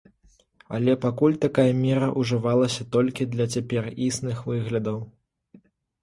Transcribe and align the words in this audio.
Але 0.75 0.93
пакуль 1.01 1.35
такая 1.43 1.65
мера 1.81 2.07
ўжывалася 2.21 2.85
толькі 2.95 3.27
для 3.33 3.45
цяпер 3.57 3.83
існых 4.07 4.41
выглядаў. 4.53 4.97